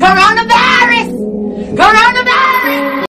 Coronavirus! 0.00 1.12
Coronavirus! 1.76 3.04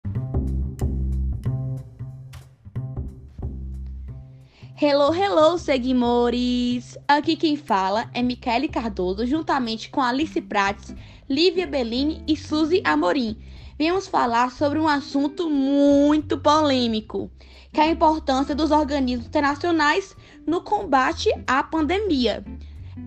Hello, 4.75 5.13
hello, 5.13 5.57
seguimores! 5.57 6.97
Aqui 7.07 7.35
quem 7.35 7.55
fala 7.55 8.09
é 8.13 8.21
Michele 8.21 8.67
Cardoso, 8.67 9.25
juntamente 9.25 9.89
com 9.89 10.01
Alice 10.01 10.39
Prates, 10.41 10.93
Lívia 11.29 11.65
Bellini 11.65 12.21
e 12.27 12.35
Suzy 12.35 12.81
Amorim. 12.83 13.37
Viemos 13.77 14.07
falar 14.07 14.51
sobre 14.51 14.77
um 14.77 14.87
assunto 14.87 15.49
muito 15.49 16.37
polêmico, 16.37 17.31
que 17.71 17.79
é 17.79 17.83
a 17.83 17.91
importância 17.91 18.53
dos 18.53 18.71
organismos 18.71 19.27
internacionais 19.27 20.15
no 20.45 20.61
combate 20.61 21.29
à 21.47 21.63
pandemia. 21.63 22.43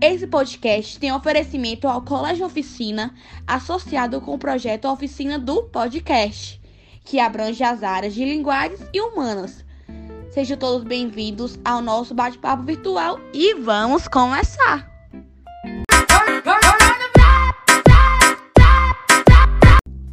Esse 0.01 0.27
podcast 0.27 0.99
tem 0.99 1.13
oferecimento 1.13 1.87
ao 1.87 2.01
Colégio 2.01 2.45
Oficina, 2.45 3.15
associado 3.47 4.19
com 4.19 4.35
o 4.35 4.37
projeto 4.37 4.85
Oficina 4.85 5.39
do 5.39 5.63
Podcast, 5.63 6.61
que 7.05 7.19
abrange 7.19 7.63
as 7.63 7.81
áreas 7.81 8.13
de 8.13 8.25
linguagens 8.25 8.81
e 8.93 8.99
humanas. 8.99 9.65
Sejam 10.29 10.57
todos 10.57 10.83
bem-vindos 10.83 11.57
ao 11.63 11.81
nosso 11.81 12.13
bate-papo 12.13 12.63
virtual 12.63 13.17
e 13.33 13.55
vamos 13.55 14.07
começar! 14.09 14.91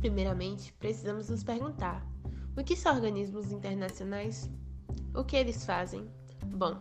Primeiramente, 0.01 0.73
precisamos 0.75 1.29
nos 1.29 1.43
perguntar: 1.43 2.01
o 2.57 2.63
que 2.63 2.77
são 2.77 2.95
organismos 2.95 3.51
internacionais? 3.51 4.49
O 5.13 5.25
que 5.25 5.37
eles 5.37 5.67
fazem? 5.67 6.09
Bom, 6.53 6.77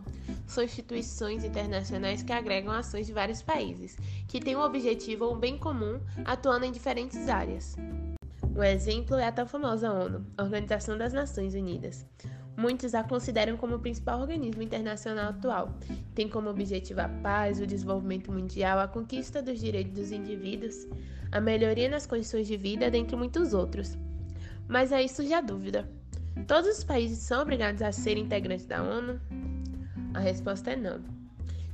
são 0.45 0.63
instituições 0.63 1.43
internacionais 1.43 2.21
que 2.21 2.31
agregam 2.31 2.71
ações 2.71 3.07
de 3.07 3.13
vários 3.13 3.41
países, 3.41 3.97
que 4.27 4.39
têm 4.39 4.55
um 4.55 4.61
objetivo 4.61 5.25
ou 5.25 5.35
um 5.35 5.39
bem 5.39 5.57
comum, 5.57 5.99
atuando 6.25 6.65
em 6.65 6.71
diferentes 6.71 7.27
áreas. 7.27 7.75
Um 8.55 8.63
exemplo 8.63 9.15
é 9.15 9.27
a 9.27 9.31
tão 9.31 9.47
famosa 9.47 9.91
ONU, 9.91 10.25
Organização 10.37 10.95
das 10.97 11.11
Nações 11.11 11.55
Unidas. 11.55 12.05
Muitos 12.55 12.93
a 12.93 13.03
consideram 13.03 13.57
como 13.57 13.75
o 13.75 13.79
principal 13.79 14.21
organismo 14.21 14.61
internacional 14.61 15.29
atual. 15.29 15.73
Tem 16.13 16.29
como 16.29 16.49
objetivo 16.49 17.01
a 17.01 17.09
paz, 17.09 17.59
o 17.59 17.65
desenvolvimento 17.65 18.31
mundial, 18.31 18.79
a 18.79 18.87
conquista 18.87 19.41
dos 19.41 19.59
direitos 19.59 19.93
dos 19.93 20.11
indivíduos, 20.11 20.87
a 21.31 21.41
melhoria 21.41 21.89
nas 21.89 22.05
condições 22.05 22.45
de 22.45 22.55
vida, 22.55 22.91
dentre 22.91 23.15
muitos 23.15 23.55
outros. 23.55 23.97
Mas 24.67 24.93
aí 24.93 25.09
surge 25.09 25.33
a 25.33 25.41
dúvida: 25.41 25.89
todos 26.47 26.77
os 26.77 26.83
países 26.83 27.17
são 27.17 27.41
obrigados 27.41 27.81
a 27.81 27.91
ser 27.91 28.17
integrantes 28.17 28.67
da 28.67 28.83
ONU? 28.83 29.19
A 30.13 30.19
resposta 30.19 30.71
é 30.71 30.75
não. 30.75 31.01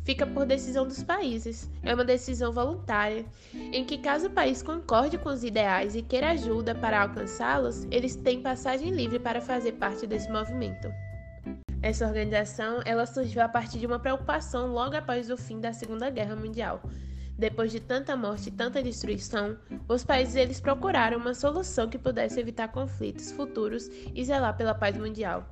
Fica 0.04 0.26
por 0.26 0.46
decisão 0.46 0.88
dos 0.88 1.04
países. 1.04 1.70
É 1.84 1.94
uma 1.94 2.04
decisão 2.04 2.52
voluntária, 2.52 3.26
em 3.54 3.86
que, 3.86 3.98
caso 3.98 4.28
o 4.28 4.32
país 4.32 4.64
concorde 4.64 5.18
com 5.18 5.30
os 5.30 5.44
ideais 5.44 5.96
e 5.96 6.02
queira 6.02 6.32
ajuda 6.32 6.74
para 6.74 7.02
alcançá-los, 7.02 7.86
eles 7.92 8.16
têm 8.16 8.42
passagem 8.42 8.90
livre 8.90 9.20
para 9.20 9.40
fazer 9.40 9.74
parte 9.74 10.08
desse 10.08 10.32
movimento. 10.32 10.88
Essa 11.82 12.08
organização 12.08 12.82
ela 12.86 13.06
surgiu 13.06 13.42
a 13.42 13.48
partir 13.48 13.80
de 13.80 13.86
uma 13.86 14.00
preocupação 14.00 14.74
logo 14.74 14.96
após 14.96 15.30
o 15.30 15.38
fim 15.38 15.60
da 15.60 15.72
Segunda 15.72 16.10
Guerra 16.10 16.36
Mundial. 16.36 16.82
Depois 17.38 17.72
de 17.72 17.80
tanta 17.80 18.18
morte 18.18 18.50
e 18.50 18.52
tanta 18.52 18.84
destruição, 18.84 19.58
os 19.88 20.04
países 20.04 20.36
eles 20.36 20.60
procuraram 20.60 21.18
uma 21.18 21.34
solução 21.34 21.88
que 21.88 21.98
pudesse 21.98 22.38
evitar 22.38 22.68
conflitos 22.70 23.32
futuros 23.32 23.90
e 24.14 24.26
zelar 24.26 24.58
pela 24.58 24.74
paz 24.74 24.98
mundial. 24.98 25.48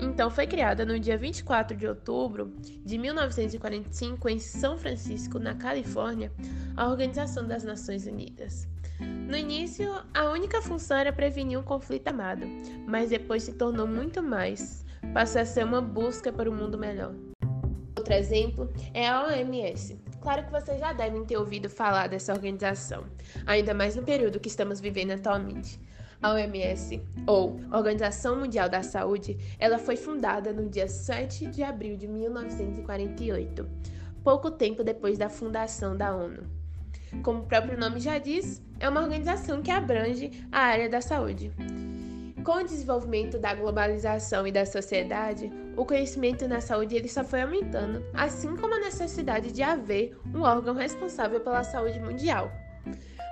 Então 0.00 0.30
foi 0.30 0.46
criada 0.46 0.84
no 0.84 0.98
dia 0.98 1.16
24 1.16 1.76
de 1.76 1.86
outubro 1.86 2.52
de 2.84 2.98
1945 2.98 4.28
em 4.28 4.38
São 4.38 4.78
Francisco, 4.78 5.38
na 5.38 5.54
Califórnia, 5.54 6.32
a 6.76 6.88
Organização 6.88 7.46
das 7.46 7.64
Nações 7.64 8.06
Unidas. 8.06 8.68
No 9.00 9.36
início, 9.36 9.90
a 10.12 10.30
única 10.30 10.60
função 10.60 10.96
era 10.96 11.12
prevenir 11.12 11.58
um 11.58 11.62
conflito 11.62 12.08
armado, 12.08 12.46
mas 12.86 13.10
depois 13.10 13.42
se 13.42 13.54
tornou 13.54 13.86
muito 13.86 14.22
mais. 14.22 14.84
Passou 15.12 15.40
a 15.40 15.44
ser 15.44 15.64
uma 15.64 15.80
busca 15.80 16.32
para 16.32 16.50
um 16.50 16.54
mundo 16.54 16.78
melhor. 16.78 17.14
Outro 17.96 18.14
exemplo 18.14 18.72
é 18.92 19.08
a 19.08 19.24
OMS. 19.24 20.00
Claro 20.20 20.44
que 20.44 20.52
vocês 20.52 20.78
já 20.78 20.92
devem 20.92 21.24
ter 21.24 21.36
ouvido 21.36 21.68
falar 21.68 22.08
dessa 22.08 22.32
organização, 22.32 23.04
ainda 23.46 23.74
mais 23.74 23.96
no 23.96 24.02
período 24.02 24.38
que 24.38 24.48
estamos 24.48 24.80
vivendo 24.80 25.12
atualmente. 25.12 25.80
A 26.22 26.34
OMS, 26.34 27.02
ou 27.26 27.60
Organização 27.72 28.38
Mundial 28.38 28.68
da 28.68 28.80
Saúde, 28.80 29.36
ela 29.58 29.76
foi 29.76 29.96
fundada 29.96 30.52
no 30.52 30.68
dia 30.68 30.86
7 30.86 31.46
de 31.46 31.64
abril 31.64 31.96
de 31.96 32.06
1948, 32.06 33.68
pouco 34.22 34.48
tempo 34.48 34.84
depois 34.84 35.18
da 35.18 35.28
fundação 35.28 35.96
da 35.96 36.14
ONU. 36.14 36.44
Como 37.24 37.40
o 37.40 37.46
próprio 37.46 37.76
nome 37.76 37.98
já 37.98 38.18
diz, 38.18 38.62
é 38.78 38.88
uma 38.88 39.02
organização 39.02 39.60
que 39.62 39.70
abrange 39.72 40.30
a 40.52 40.60
área 40.60 40.88
da 40.88 41.00
saúde. 41.00 41.52
Com 42.44 42.52
o 42.52 42.64
desenvolvimento 42.64 43.38
da 43.38 43.54
globalização 43.54 44.46
e 44.46 44.52
da 44.52 44.64
sociedade, 44.64 45.50
o 45.76 45.84
conhecimento 45.84 46.46
na 46.46 46.60
saúde 46.60 46.94
ele 46.94 47.08
só 47.08 47.24
foi 47.24 47.42
aumentando, 47.42 48.04
assim 48.14 48.56
como 48.56 48.74
a 48.74 48.80
necessidade 48.80 49.50
de 49.50 49.62
haver 49.62 50.16
um 50.32 50.42
órgão 50.42 50.74
responsável 50.74 51.40
pela 51.40 51.64
saúde 51.64 51.98
mundial. 51.98 52.50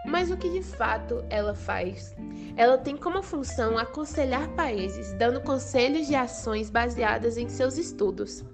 Mas 0.04 0.30
o 0.30 0.36
que 0.36 0.48
de 0.48 0.62
fato 0.62 1.24
ela 1.28 1.54
faz? 1.54 2.14
Ela 2.56 2.78
tem 2.78 2.96
como 2.96 3.22
função 3.22 3.78
aconselhar 3.78 4.48
países, 4.50 5.12
dando 5.14 5.40
conselhos 5.40 6.06
de 6.06 6.14
ações 6.14 6.70
baseadas 6.70 7.36
em 7.36 7.48
seus 7.48 7.76
estudos. 7.76 8.44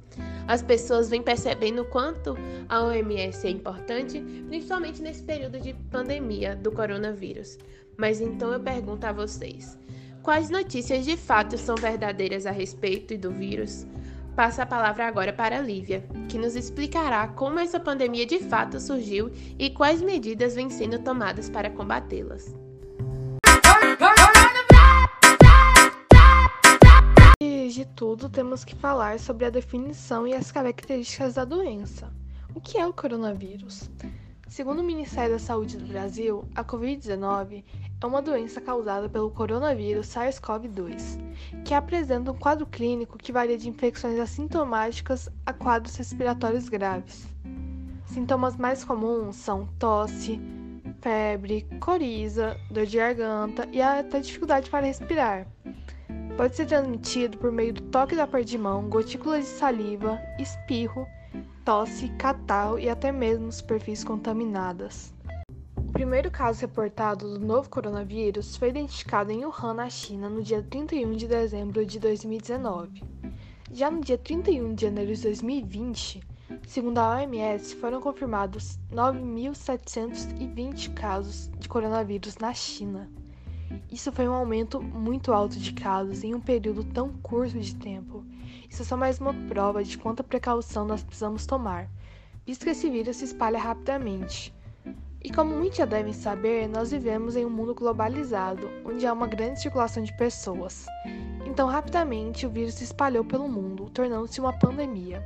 As 0.46 0.62
pessoas 0.62 1.08
vêm 1.08 1.22
percebendo 1.22 1.84
quanto 1.84 2.36
a 2.68 2.84
OMS 2.84 3.46
é 3.46 3.50
importante, 3.50 4.20
principalmente 4.48 5.02
nesse 5.02 5.22
período 5.22 5.58
de 5.60 5.74
pandemia 5.90 6.54
do 6.54 6.70
coronavírus. 6.70 7.58
Mas 7.96 8.20
então 8.20 8.52
eu 8.52 8.60
pergunto 8.60 9.04
a 9.06 9.12
vocês: 9.12 9.76
quais 10.22 10.50
notícias 10.50 11.04
de 11.04 11.16
fato 11.16 11.58
são 11.58 11.74
verdadeiras 11.74 12.46
a 12.46 12.50
respeito 12.50 13.16
do 13.18 13.30
vírus? 13.30 13.86
Passo 14.36 14.60
a 14.60 14.66
palavra 14.66 15.06
agora 15.06 15.32
para 15.32 15.56
a 15.56 15.62
Lívia, 15.62 16.04
que 16.28 16.36
nos 16.36 16.54
explicará 16.54 17.26
como 17.26 17.58
essa 17.58 17.80
pandemia 17.80 18.26
de 18.26 18.38
fato 18.38 18.78
surgiu 18.78 19.32
e 19.58 19.70
quais 19.70 20.02
medidas 20.02 20.54
vêm 20.54 20.68
sendo 20.68 20.98
tomadas 20.98 21.48
para 21.48 21.70
combatê-las. 21.70 22.54
De 27.72 27.84
tudo, 27.94 28.28
temos 28.28 28.62
que 28.62 28.74
falar 28.74 29.18
sobre 29.18 29.46
a 29.46 29.50
definição 29.50 30.26
e 30.26 30.34
as 30.34 30.52
características 30.52 31.34
da 31.34 31.44
doença. 31.46 32.12
O 32.54 32.60
que 32.60 32.76
é 32.76 32.86
o 32.86 32.92
coronavírus? 32.92 33.90
Segundo 34.48 34.80
o 34.80 34.84
Ministério 34.84 35.32
da 35.32 35.38
Saúde 35.38 35.76
do 35.76 35.86
Brasil, 35.86 36.44
a 36.54 36.62
Covid-19 36.62 37.64
é 38.00 38.06
uma 38.06 38.20
doença 38.20 38.60
causada 38.60 39.08
pelo 39.08 39.30
coronavírus 39.30 40.08
SARS-CoV-2, 40.08 41.18
que 41.64 41.72
apresenta 41.72 42.30
um 42.30 42.36
quadro 42.36 42.66
clínico 42.66 43.16
que 43.16 43.32
varia 43.32 43.56
de 43.56 43.68
infecções 43.68 44.18
assintomáticas 44.18 45.28
a 45.44 45.52
quadros 45.52 45.96
respiratórios 45.96 46.68
graves. 46.68 47.26
Sintomas 48.04 48.56
mais 48.56 48.84
comuns 48.84 49.36
são 49.36 49.66
tosse, 49.78 50.40
febre, 51.00 51.66
coriza, 51.80 52.56
dor 52.70 52.86
de 52.86 52.98
garganta 52.98 53.66
e 53.72 53.80
até 53.80 54.20
dificuldade 54.20 54.68
para 54.68 54.86
respirar. 54.86 55.46
Pode 56.36 56.54
ser 56.54 56.66
transmitido 56.66 57.38
por 57.38 57.50
meio 57.50 57.72
do 57.72 57.82
toque 57.82 58.14
da 58.14 58.26
parte 58.26 58.48
de 58.48 58.58
mão, 58.58 58.88
gotículas 58.90 59.44
de 59.44 59.50
saliva, 59.50 60.20
espirro, 60.38 61.06
tosse, 61.64 62.10
catarro 62.18 62.78
e 62.78 62.90
até 62.90 63.10
mesmo 63.10 63.50
superfícies 63.50 64.04
contaminadas. 64.04 65.15
O 65.96 65.98
primeiro 65.98 66.30
caso 66.30 66.60
reportado 66.60 67.38
do 67.38 67.46
novo 67.46 67.70
coronavírus 67.70 68.54
foi 68.54 68.68
identificado 68.68 69.32
em 69.32 69.46
Wuhan, 69.46 69.72
na 69.72 69.88
China, 69.88 70.28
no 70.28 70.42
dia 70.42 70.62
31 70.62 71.12
de 71.12 71.26
dezembro 71.26 71.86
de 71.86 71.98
2019. 71.98 73.02
Já 73.72 73.90
no 73.90 74.02
dia 74.02 74.18
31 74.18 74.74
de 74.74 74.82
janeiro 74.82 75.14
de 75.14 75.22
2020, 75.22 76.22
segundo 76.68 76.98
a 76.98 77.16
OMS, 77.16 77.74
foram 77.76 78.02
confirmados 78.02 78.78
9.720 78.92 80.92
casos 80.92 81.50
de 81.58 81.66
coronavírus 81.66 82.36
na 82.36 82.52
China. 82.52 83.10
Isso 83.90 84.12
foi 84.12 84.28
um 84.28 84.34
aumento 84.34 84.82
muito 84.82 85.32
alto 85.32 85.58
de 85.58 85.72
casos 85.72 86.22
em 86.22 86.34
um 86.34 86.40
período 86.40 86.84
tão 86.84 87.08
curto 87.22 87.58
de 87.58 87.74
tempo. 87.74 88.22
Isso 88.68 88.82
é 88.82 88.84
só 88.84 88.98
mais 88.98 89.18
uma 89.18 89.32
prova 89.48 89.82
de 89.82 89.96
quanta 89.96 90.22
precaução 90.22 90.84
nós 90.84 91.02
precisamos 91.02 91.46
tomar, 91.46 91.88
visto 92.44 92.64
que 92.64 92.70
esse 92.72 92.90
vírus 92.90 93.16
se 93.16 93.24
espalha 93.24 93.58
rapidamente. 93.58 94.54
E 95.26 95.28
como 95.28 95.56
muitos 95.56 95.78
já 95.78 95.84
devem 95.84 96.12
saber, 96.12 96.68
nós 96.68 96.92
vivemos 96.92 97.34
em 97.34 97.44
um 97.44 97.50
mundo 97.50 97.74
globalizado, 97.74 98.70
onde 98.84 99.04
há 99.04 99.12
uma 99.12 99.26
grande 99.26 99.60
circulação 99.60 100.00
de 100.00 100.16
pessoas. 100.16 100.86
Então, 101.44 101.66
rapidamente, 101.66 102.46
o 102.46 102.48
vírus 102.48 102.74
se 102.74 102.84
espalhou 102.84 103.24
pelo 103.24 103.48
mundo, 103.48 103.90
tornando-se 103.90 104.38
uma 104.38 104.56
pandemia. 104.56 105.20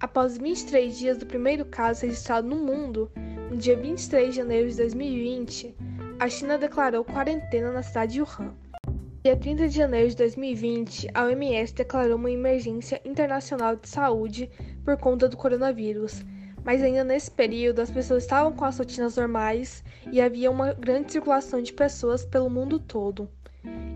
Após 0.00 0.38
23 0.38 0.98
dias 0.98 1.18
do 1.18 1.26
primeiro 1.26 1.66
caso 1.66 2.06
registrado 2.06 2.48
no 2.48 2.56
mundo, 2.56 3.12
no 3.52 3.58
dia 3.58 3.76
23 3.76 4.30
de 4.30 4.36
janeiro 4.36 4.70
de 4.70 4.76
2020, 4.78 5.74
a 6.18 6.26
China 6.26 6.56
declarou 6.56 7.04
quarentena 7.04 7.70
na 7.70 7.82
cidade 7.82 8.14
de 8.14 8.22
Wuhan. 8.22 8.54
No 8.86 9.22
dia 9.22 9.36
30 9.36 9.68
de 9.68 9.76
janeiro 9.76 10.08
de 10.08 10.16
2020, 10.16 11.08
a 11.12 11.24
OMS 11.24 11.74
declarou 11.74 12.16
uma 12.16 12.30
emergência 12.30 12.98
internacional 13.04 13.76
de 13.76 13.86
saúde 13.90 14.50
por 14.82 14.96
conta 14.96 15.28
do 15.28 15.36
coronavírus, 15.36 16.24
mas 16.64 16.82
ainda 16.82 17.04
nesse 17.04 17.30
período 17.30 17.80
as 17.80 17.90
pessoas 17.90 18.22
estavam 18.22 18.52
com 18.52 18.64
as 18.64 18.78
rotinas 18.78 19.16
normais 19.16 19.84
e 20.10 20.18
havia 20.18 20.50
uma 20.50 20.72
grande 20.72 21.12
circulação 21.12 21.60
de 21.60 21.74
pessoas 21.74 22.24
pelo 22.24 22.48
mundo 22.48 22.78
todo. 22.78 23.28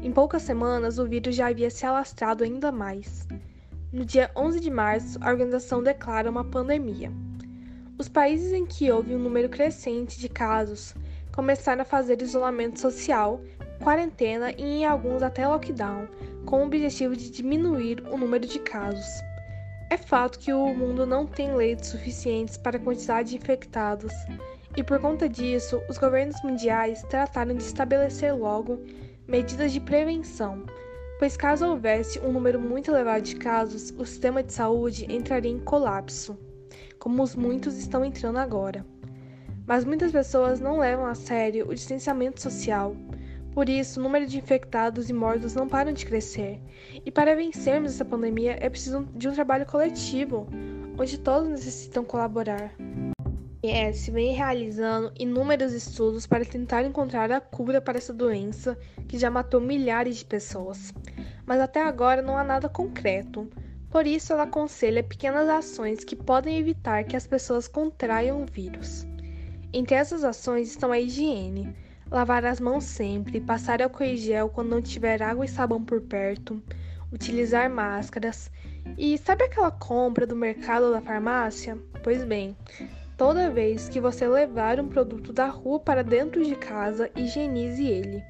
Em 0.03 0.13
poucas 0.13 0.43
semanas, 0.43 0.99
o 0.99 1.07
vírus 1.07 1.35
já 1.35 1.49
havia 1.49 1.71
se 1.71 1.87
alastrado 1.87 2.45
ainda 2.45 2.71
mais. 2.71 3.27
No 3.91 4.05
dia 4.05 4.31
11 4.37 4.61
de 4.61 4.71
março, 4.71 5.19
a 5.23 5.31
organização 5.31 5.83
declara 5.83 6.31
uma 6.31 6.45
pandemia. 6.45 7.11
Os 7.99 8.09
países 8.09 8.53
em 8.53 8.67
que 8.67 8.91
houve 8.91 9.15
um 9.15 9.19
número 9.19 9.49
crescente 9.49 10.19
de 10.19 10.29
casos 10.29 10.95
começaram 11.33 11.83
a 11.83 11.85
fazer 11.85 12.21
isolamento 12.21 12.81
social, 12.81 13.41
quarentena 13.83 14.53
e, 14.53 14.63
em 14.63 14.85
alguns, 14.85 15.23
até 15.23 15.47
lockdown, 15.49 16.07
com 16.45 16.63
o 16.63 16.67
objetivo 16.67 17.17
de 17.17 17.31
diminuir 17.31 18.03
o 18.11 18.19
número 18.19 18.47
de 18.47 18.59
casos. 18.59 19.07
É 19.91 19.97
fato 19.97 20.39
que 20.39 20.53
o 20.53 20.75
mundo 20.75 21.07
não 21.07 21.27
tem 21.27 21.55
leitos 21.55 21.89
suficientes 21.89 22.57
para 22.57 22.77
a 22.77 22.81
quantidade 22.81 23.31
de 23.31 23.37
infectados, 23.37 24.13
e 24.77 24.83
por 24.83 25.01
conta 25.01 25.29
disso, 25.29 25.81
os 25.89 25.97
governos 25.97 26.43
mundiais 26.43 27.03
trataram 27.05 27.55
de 27.55 27.63
estabelecer 27.63 28.35
logo 28.35 28.79
medidas 29.27 29.73
de 29.73 29.81
prevenção 29.81 30.65
pois 31.19 31.37
caso 31.37 31.67
houvesse 31.67 32.19
um 32.21 32.33
número 32.33 32.61
muito 32.61 32.91
elevado 32.91 33.23
de 33.23 33.37
casos, 33.37 33.93
o 33.97 34.05
sistema 34.05 34.43
de 34.43 34.53
saúde 34.53 35.07
entraria 35.13 35.51
em 35.51 35.59
colapso, 35.59 36.39
como 36.99 37.23
os 37.23 37.35
muitos 37.35 37.79
estão 37.79 38.05
entrando 38.05 38.39
agora. 38.39 38.85
Mas 39.67 39.85
muitas 39.85 40.13
pessoas 40.13 40.61
não 40.61 40.79
levam 40.79 41.07
a 41.07 41.15
sério 41.15 41.69
o 41.69 41.75
distanciamento 41.75 42.41
social. 42.41 42.97
Por 43.53 43.69
isso, 43.69 43.99
o 43.99 44.03
número 44.03 44.27
de 44.27 44.39
infectados 44.39 45.09
e 45.09 45.13
mortos 45.13 45.55
não 45.55 45.67
param 45.67 45.93
de 45.93 46.05
crescer. 46.05 46.61
E 47.05 47.11
para 47.11 47.35
vencermos 47.35 47.93
essa 47.93 48.05
pandemia 48.05 48.57
é 48.61 48.69
preciso 48.69 49.09
de 49.15 49.29
um 49.29 49.33
trabalho 49.33 49.67
coletivo, 49.67 50.47
onde 50.99 51.19
todos 51.19 51.49
necessitam 51.49 52.05
colaborar. 52.05 52.73
OMS 53.67 54.11
vem 54.11 54.33
realizando 54.33 55.13
inúmeros 55.19 55.73
estudos 55.73 56.27
para 56.27 56.45
tentar 56.45 56.85
encontrar 56.85 57.33
a 57.33 57.41
cura 57.41 57.81
para 57.81 57.99
essa 57.99 58.13
doença 58.13 58.79
que 59.09 59.19
já 59.19 59.31
matou 59.31 59.61
milhares 59.61 60.19
de 60.19 60.25
pessoas. 60.25 60.93
Mas 61.45 61.61
até 61.61 61.83
agora 61.83 62.23
não 62.23 62.39
há 62.39 62.45
nada 62.45 62.69
concreto. 62.69 63.49
Por 63.97 64.07
isso, 64.07 64.35
ela 64.35 64.43
aconselha 64.43 65.03
pequenas 65.03 65.49
ações 65.49 66.05
que 66.05 66.15
podem 66.15 66.59
evitar 66.59 67.03
que 67.05 67.17
as 67.17 67.27
pessoas 67.27 67.67
contraiam 67.67 68.43
o 68.43 68.45
vírus. 68.45 69.07
Entre 69.73 69.95
essas 69.95 70.23
ações 70.23 70.69
estão 70.69 70.93
a 70.93 71.01
higiene, 71.01 71.75
lavar 72.11 72.45
as 72.45 72.61
mãos 72.61 72.85
sempre, 72.85 73.41
passar 73.41 73.81
álcool 73.81 74.05
em 74.05 74.19
gel 74.19 74.51
quando 74.51 74.69
não 74.69 74.83
tiver 74.83 75.23
água 75.23 75.47
e 75.47 75.49
sabão 75.49 75.83
por 75.83 76.03
perto, 76.03 76.63
utilizar 77.11 77.71
máscaras. 77.71 78.51
E 78.99 79.17
sabe 79.17 79.45
aquela 79.45 79.71
compra 79.71 80.27
do 80.27 80.37
mercado 80.37 80.89
ou 80.89 80.93
da 80.93 81.01
farmácia? 81.01 81.79
Pois 82.05 82.23
bem, 82.23 82.55
Toda 83.17 83.49
vez 83.49 83.89
que 83.89 83.99
você 83.99 84.29
levar 84.29 84.79
um 84.79 84.89
produto 84.89 85.33
da 85.33 85.47
rua 85.47 85.81
para 85.81 86.05
dentro 86.05 86.45
de 86.45 86.55
casa, 86.55 87.11
higienize 87.17 87.83
ele. 87.83 88.23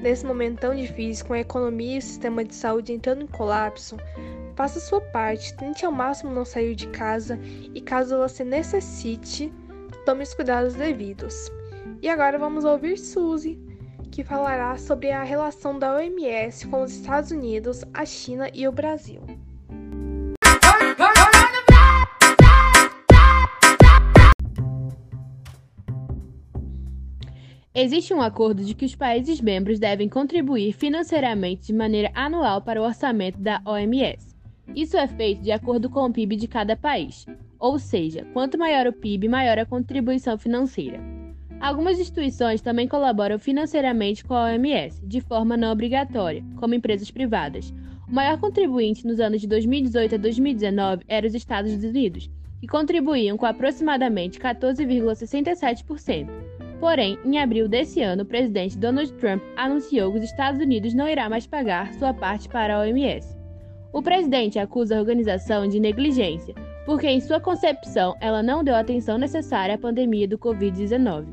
Nesse 0.00 0.24
momento 0.24 0.60
tão 0.60 0.76
difícil, 0.76 1.26
com 1.26 1.32
a 1.32 1.40
economia 1.40 1.96
e 1.96 1.98
o 1.98 2.02
sistema 2.02 2.44
de 2.44 2.54
saúde 2.54 2.92
entrando 2.92 3.22
em 3.22 3.26
colapso, 3.26 3.96
faça 4.56 4.80
sua 4.80 5.00
parte, 5.00 5.54
tente 5.54 5.84
ao 5.84 5.92
máximo 5.92 6.32
não 6.32 6.44
sair 6.44 6.74
de 6.74 6.88
casa 6.88 7.38
e, 7.74 7.80
caso 7.80 8.16
você 8.16 8.42
necessite, 8.42 9.52
tome 10.04 10.22
os 10.22 10.34
cuidados 10.34 10.74
devidos. 10.74 11.50
E 12.02 12.08
agora 12.08 12.38
vamos 12.38 12.64
ouvir 12.64 12.96
Suzy, 12.96 13.60
que 14.10 14.24
falará 14.24 14.76
sobre 14.78 15.12
a 15.12 15.22
relação 15.22 15.78
da 15.78 15.94
OMS 15.94 16.66
com 16.68 16.82
os 16.82 16.92
Estados 16.92 17.30
Unidos, 17.30 17.84
a 17.92 18.04
China 18.06 18.50
e 18.52 18.66
o 18.66 18.72
Brasil. 18.72 19.20
Existe 27.74 28.14
um 28.14 28.22
acordo 28.22 28.64
de 28.64 28.72
que 28.72 28.86
os 28.86 28.94
países 28.94 29.38
membros 29.38 29.78
devem 29.78 30.08
contribuir 30.08 30.72
financeiramente 30.72 31.66
de 31.66 31.74
maneira 31.74 32.10
anual 32.14 32.62
para 32.62 32.80
o 32.80 32.84
orçamento 32.86 33.38
da 33.38 33.60
OMS. 33.66 34.25
Isso 34.74 34.96
é 34.96 35.06
feito 35.06 35.42
de 35.42 35.52
acordo 35.52 35.88
com 35.88 36.06
o 36.06 36.12
PIB 36.12 36.36
de 36.36 36.48
cada 36.48 36.76
país, 36.76 37.24
ou 37.58 37.78
seja, 37.78 38.26
quanto 38.32 38.58
maior 38.58 38.86
o 38.86 38.92
PIB, 38.92 39.28
maior 39.28 39.58
a 39.58 39.66
contribuição 39.66 40.36
financeira. 40.36 41.00
Algumas 41.60 41.98
instituições 41.98 42.60
também 42.60 42.86
colaboram 42.86 43.38
financeiramente 43.38 44.24
com 44.24 44.34
a 44.34 44.44
OMS, 44.44 45.00
de 45.06 45.20
forma 45.20 45.56
não 45.56 45.72
obrigatória, 45.72 46.44
como 46.56 46.74
empresas 46.74 47.10
privadas. 47.10 47.72
O 48.06 48.12
maior 48.14 48.38
contribuinte 48.38 49.06
nos 49.06 49.18
anos 49.18 49.40
de 49.40 49.46
2018 49.46 50.14
a 50.14 50.18
2019 50.18 51.04
era 51.08 51.26
os 51.26 51.34
Estados 51.34 51.72
Unidos, 51.72 52.30
que 52.60 52.66
contribuíam 52.66 53.36
com 53.36 53.46
aproximadamente 53.46 54.38
14,67%. 54.38 56.28
Porém, 56.78 57.18
em 57.24 57.38
abril 57.38 57.68
desse 57.68 58.02
ano, 58.02 58.22
o 58.22 58.26
presidente 58.26 58.76
Donald 58.76 59.10
Trump 59.14 59.42
anunciou 59.56 60.12
que 60.12 60.18
os 60.18 60.24
Estados 60.24 60.60
Unidos 60.60 60.92
não 60.92 61.08
irá 61.08 61.28
mais 61.28 61.46
pagar 61.46 61.94
sua 61.94 62.12
parte 62.12 62.48
para 62.48 62.76
a 62.76 62.80
OMS. 62.80 63.35
O 63.92 64.02
presidente 64.02 64.58
acusa 64.58 64.96
a 64.96 65.00
organização 65.00 65.66
de 65.66 65.80
negligência, 65.80 66.54
porque 66.84 67.08
em 67.08 67.20
sua 67.20 67.40
concepção 67.40 68.14
ela 68.20 68.42
não 68.42 68.62
deu 68.62 68.74
a 68.74 68.80
atenção 68.80 69.18
necessária 69.18 69.74
à 69.74 69.78
pandemia 69.78 70.28
do 70.28 70.38
Covid-19. 70.38 71.26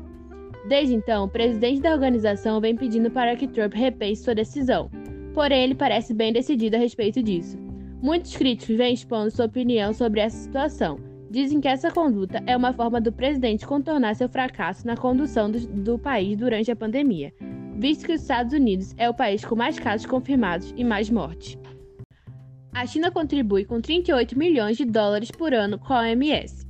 Desde 0.68 0.94
então, 0.94 1.24
o 1.24 1.28
presidente 1.28 1.82
da 1.82 1.92
organização 1.92 2.60
vem 2.60 2.74
pedindo 2.74 3.10
para 3.10 3.36
que 3.36 3.46
Trump 3.46 3.74
repense 3.74 4.22
sua 4.22 4.34
decisão, 4.34 4.90
porém 5.34 5.64
ele 5.64 5.74
parece 5.74 6.14
bem 6.14 6.32
decidido 6.32 6.76
a 6.76 6.78
respeito 6.78 7.22
disso. 7.22 7.58
Muitos 8.02 8.36
críticos 8.36 8.76
vêm 8.76 8.94
expondo 8.94 9.30
sua 9.30 9.46
opinião 9.46 9.92
sobre 9.92 10.20
essa 10.20 10.36
situação, 10.36 10.98
Dizem 11.34 11.60
que 11.60 11.66
essa 11.66 11.90
conduta 11.90 12.40
é 12.46 12.56
uma 12.56 12.72
forma 12.72 13.00
do 13.00 13.10
presidente 13.10 13.66
contornar 13.66 14.14
seu 14.14 14.28
fracasso 14.28 14.86
na 14.86 14.96
condução 14.96 15.50
do, 15.50 15.58
do, 15.66 15.98
país 15.98 16.36
durante 16.36 16.70
a 16.70 16.76
pandemia, 16.76 17.34
visto 17.76 18.06
que 18.06 18.12
os 18.12 18.20
Estados 18.20 18.52
Unidos 18.52 18.94
é 18.96 19.10
o 19.10 19.14
país 19.14 19.44
com 19.44 19.56
mais 19.56 19.76
casos 19.76 20.06
confirmados 20.06 20.72
e 20.76 20.84
mais 20.84 21.10
mortes. 21.10 21.58
A 22.74 22.84
China 22.86 23.08
contribui 23.08 23.64
com 23.64 23.80
38 23.80 24.36
milhões 24.36 24.76
de 24.76 24.84
dólares 24.84 25.30
por 25.30 25.54
ano 25.54 25.78
com 25.78 25.92
a 25.92 26.00
OMS. 26.00 26.66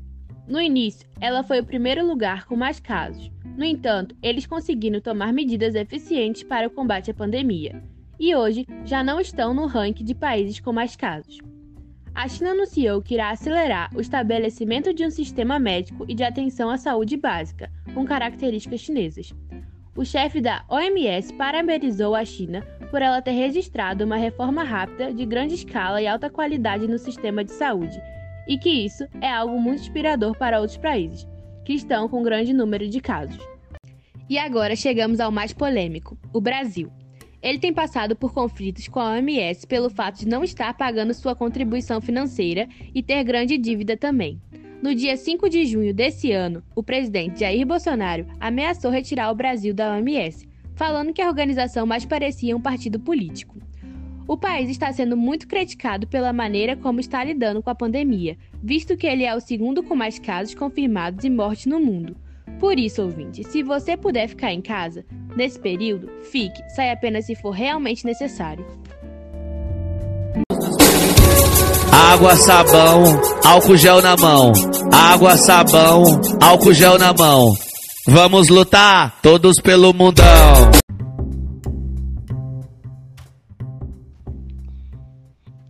No 0.46 0.60
início, 0.60 1.08
ela 1.18 1.42
foi 1.42 1.60
o 1.60 1.64
primeiro 1.64 2.06
lugar 2.06 2.44
com 2.44 2.54
mais 2.54 2.78
casos. 2.78 3.30
No 3.56 3.64
entanto, 3.64 4.14
eles 4.22 4.44
conseguiram 4.44 5.00
tomar 5.00 5.32
medidas 5.32 5.74
eficientes 5.74 6.42
para 6.42 6.66
o 6.66 6.70
combate 6.70 7.10
à 7.10 7.14
pandemia, 7.14 7.82
e 8.20 8.36
hoje 8.36 8.66
já 8.84 9.02
não 9.02 9.18
estão 9.18 9.54
no 9.54 9.64
ranking 9.64 10.04
de 10.04 10.14
países 10.14 10.60
com 10.60 10.74
mais 10.74 10.94
casos. 10.94 11.38
A 12.14 12.28
China 12.28 12.50
anunciou 12.50 13.00
que 13.00 13.14
irá 13.14 13.30
acelerar 13.30 13.90
o 13.96 14.00
estabelecimento 14.00 14.92
de 14.92 15.06
um 15.06 15.10
sistema 15.10 15.58
médico 15.58 16.04
e 16.06 16.14
de 16.14 16.22
atenção 16.22 16.68
à 16.68 16.76
saúde 16.76 17.16
básica, 17.16 17.72
com 17.94 18.04
características 18.04 18.80
chinesas. 18.80 19.32
O 19.96 20.04
chefe 20.04 20.40
da 20.40 20.64
OMS 20.68 21.32
parabenizou 21.34 22.16
a 22.16 22.24
China 22.24 22.66
por 22.90 23.00
ela 23.00 23.22
ter 23.22 23.30
registrado 23.30 24.04
uma 24.04 24.16
reforma 24.16 24.64
rápida, 24.64 25.14
de 25.14 25.24
grande 25.24 25.54
escala 25.54 26.02
e 26.02 26.06
alta 26.08 26.28
qualidade 26.28 26.88
no 26.88 26.98
sistema 26.98 27.44
de 27.44 27.52
saúde, 27.52 28.02
e 28.48 28.58
que 28.58 28.68
isso 28.68 29.06
é 29.20 29.30
algo 29.30 29.56
muito 29.60 29.82
inspirador 29.82 30.36
para 30.36 30.60
outros 30.60 30.78
países, 30.78 31.28
que 31.64 31.74
estão 31.74 32.08
com 32.08 32.24
grande 32.24 32.52
número 32.52 32.88
de 32.88 33.00
casos. 33.00 33.38
E 34.28 34.36
agora 34.36 34.74
chegamos 34.74 35.20
ao 35.20 35.30
mais 35.30 35.52
polêmico: 35.52 36.18
o 36.32 36.40
Brasil. 36.40 36.90
Ele 37.40 37.60
tem 37.60 37.72
passado 37.72 38.16
por 38.16 38.34
conflitos 38.34 38.88
com 38.88 38.98
a 38.98 39.12
OMS 39.12 39.64
pelo 39.64 39.90
fato 39.90 40.18
de 40.18 40.26
não 40.26 40.42
estar 40.42 40.74
pagando 40.74 41.14
sua 41.14 41.36
contribuição 41.36 42.00
financeira 42.00 42.66
e 42.92 43.00
ter 43.00 43.22
grande 43.22 43.56
dívida 43.56 43.96
também. 43.96 44.40
No 44.84 44.94
dia 44.94 45.16
5 45.16 45.48
de 45.48 45.64
junho 45.64 45.94
desse 45.94 46.30
ano, 46.30 46.62
o 46.76 46.82
presidente 46.82 47.40
Jair 47.40 47.66
Bolsonaro 47.66 48.26
ameaçou 48.38 48.90
retirar 48.90 49.30
o 49.30 49.34
Brasil 49.34 49.72
da 49.72 49.94
OMS, 49.94 50.46
falando 50.74 51.10
que 51.10 51.22
a 51.22 51.26
organização 51.26 51.86
mais 51.86 52.04
parecia 52.04 52.54
um 52.54 52.60
partido 52.60 53.00
político. 53.00 53.56
O 54.28 54.36
país 54.36 54.68
está 54.68 54.92
sendo 54.92 55.16
muito 55.16 55.48
criticado 55.48 56.06
pela 56.06 56.34
maneira 56.34 56.76
como 56.76 57.00
está 57.00 57.24
lidando 57.24 57.62
com 57.62 57.70
a 57.70 57.74
pandemia, 57.74 58.36
visto 58.62 58.94
que 58.94 59.06
ele 59.06 59.24
é 59.24 59.34
o 59.34 59.40
segundo 59.40 59.82
com 59.82 59.96
mais 59.96 60.18
casos 60.18 60.54
confirmados 60.54 61.24
e 61.24 61.30
mortes 61.30 61.64
no 61.64 61.80
mundo. 61.80 62.14
Por 62.60 62.78
isso, 62.78 63.00
ouvinte, 63.00 63.42
se 63.42 63.62
você 63.62 63.96
puder 63.96 64.28
ficar 64.28 64.52
em 64.52 64.60
casa, 64.60 65.02
nesse 65.34 65.58
período, 65.58 66.10
fique, 66.24 66.62
sai 66.68 66.90
apenas 66.90 67.24
se 67.24 67.34
for 67.34 67.52
realmente 67.52 68.04
necessário. 68.04 68.66
Água, 71.96 72.34
sabão, 72.34 73.04
álcool 73.44 73.76
gel 73.76 74.02
na 74.02 74.16
mão. 74.16 74.52
Água, 74.92 75.36
sabão, 75.36 76.02
álcool 76.42 76.74
gel 76.74 76.98
na 76.98 77.12
mão. 77.12 77.54
Vamos 78.08 78.48
lutar, 78.48 79.20
todos 79.22 79.60
pelo 79.60 79.94
mundão. 79.94 80.24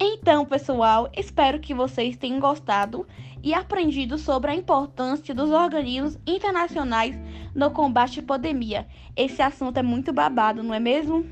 Então, 0.01 0.47
pessoal, 0.47 1.11
espero 1.15 1.61
que 1.61 1.75
vocês 1.75 2.17
tenham 2.17 2.41
gostado 2.41 3.07
e 3.43 3.53
aprendido 3.53 4.17
sobre 4.17 4.51
a 4.51 4.55
importância 4.55 5.35
dos 5.35 5.51
organismos 5.51 6.19
internacionais 6.27 7.15
no 7.55 7.71
combate 7.71 8.21
à 8.21 8.23
pandemia. 8.23 8.87
Esse 9.15 9.43
assunto 9.43 9.77
é 9.77 9.83
muito 9.83 10.11
babado, 10.11 10.63
não 10.63 10.73
é 10.73 10.81
mesmo? 10.81 11.27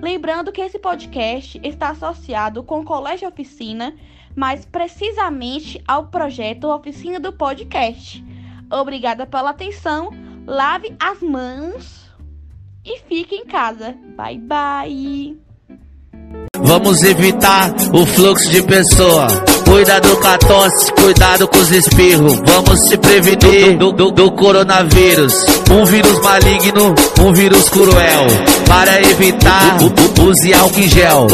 Lembrando 0.00 0.52
que 0.52 0.60
esse 0.60 0.78
podcast 0.78 1.58
está 1.64 1.88
associado 1.88 2.62
com 2.62 2.80
o 2.80 2.84
Colégio 2.84 3.26
Oficina, 3.26 3.94
mais 4.34 4.64
precisamente 4.64 5.82
ao 5.86 6.06
projeto 6.06 6.68
Oficina 6.68 7.18
do 7.18 7.32
Podcast. 7.32 8.24
Obrigada 8.70 9.26
pela 9.26 9.50
atenção, 9.50 10.10
lave 10.46 10.94
as 11.00 11.20
mãos 11.20 12.10
e 12.84 12.98
fique 13.00 13.34
em 13.34 13.46
casa. 13.46 13.94
Bye 14.16 14.38
bye! 14.38 15.48
Vamos 16.60 17.02
evitar 17.02 17.74
o 17.92 18.04
fluxo 18.04 18.50
de 18.50 18.62
pessoa. 18.62 19.28
Cuidado 19.64 20.16
com 20.16 20.26
a 20.26 20.38
tosse, 20.38 20.92
cuidado 20.92 21.48
com 21.48 21.58
os 21.58 21.70
espirros. 21.70 22.34
Vamos 22.44 22.80
se 22.80 22.96
prevenir 22.96 23.78
do, 23.78 23.92
do, 23.92 24.10
do, 24.10 24.32
coronavírus. 24.32 25.32
Um 25.70 25.84
vírus 25.84 26.20
maligno, 26.20 26.94
um 27.20 27.32
vírus 27.32 27.68
cruel. 27.68 28.26
Para 28.66 29.00
evitar, 29.02 29.78
use 30.22 30.52
álcool 30.52 30.80
em 30.80 30.88
gel. 30.88 31.26